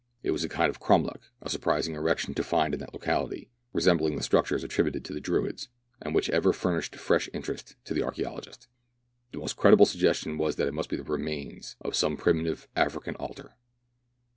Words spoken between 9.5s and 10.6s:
credible suggestion was